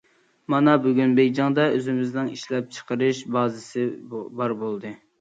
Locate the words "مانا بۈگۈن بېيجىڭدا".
0.53-1.67